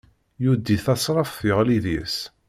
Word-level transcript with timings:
Yuddi 0.43 0.77
tasraft 0.85 1.39
yeɣli 1.47 1.77
deg-s 1.85 2.17